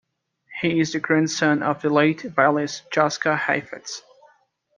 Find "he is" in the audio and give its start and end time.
0.61-0.93